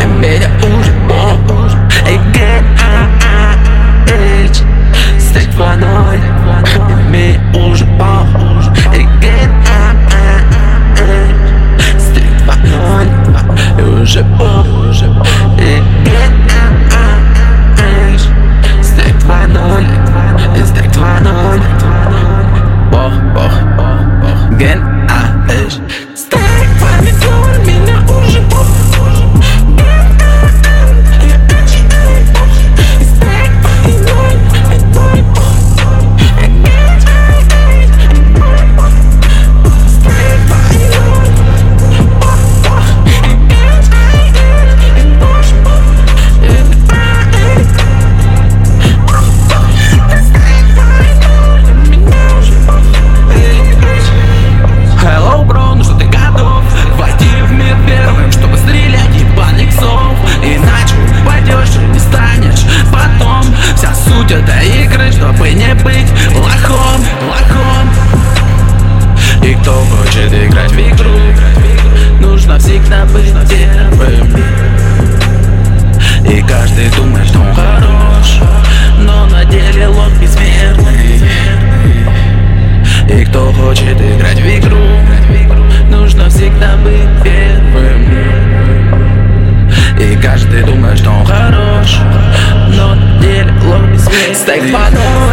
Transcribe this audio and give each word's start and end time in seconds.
é 0.00 0.06
melhor 0.06 0.50
um 0.64 0.80
de 0.80 0.90
bom. 1.08 1.38
Again, 2.06 2.64
I, 2.78 3.08
a 3.26 4.44
age, 4.44 4.64
stay 5.18 5.46
for 5.52 5.64
a 5.64 5.76
noite, 5.76 6.24
me. 7.10 7.49
И 69.50 69.54
кто 69.54 69.72
хочет 69.72 70.32
играть 70.32 70.70
в 70.70 70.78
игру? 70.78 71.10
Нужно 72.20 72.56
всегда 72.60 73.04
быть 73.06 73.32
первым. 73.48 74.36
И 76.24 76.40
каждый 76.42 76.88
думает, 76.90 77.26
что 77.26 77.40
он 77.40 77.52
хорош 77.52 78.38
Но 79.00 79.26
на 79.26 79.44
деле 79.44 79.88
он 79.88 80.12
безмерный. 80.20 81.20
И 83.08 83.24
кто 83.24 83.52
хочет 83.52 84.00
играть 84.00 84.40
в 84.40 84.46
игру? 84.46 84.86
Нужно 85.90 86.30
всегда 86.30 86.76
быть 86.76 87.24
первым. 87.24 88.06
И 89.98 90.16
каждый 90.22 90.62
думает, 90.62 90.96
что 90.96 91.10
он 91.10 91.26
хорош 91.26 91.98
Но 92.68 92.94
на 92.94 93.20
деле 93.20 93.52
он 93.68 93.92
безмерный. 93.94 94.34
Стейк 94.36 94.72
подон 94.72 95.29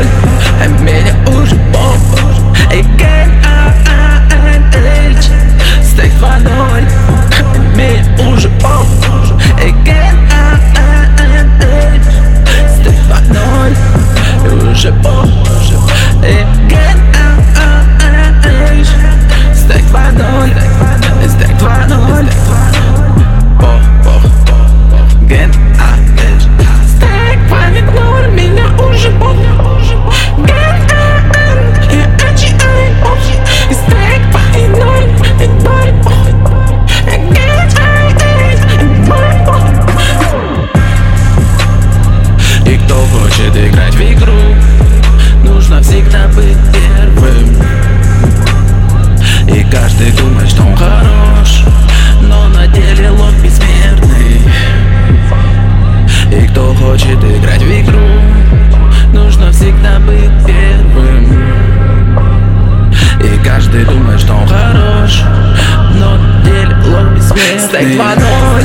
хорош 67.78 68.64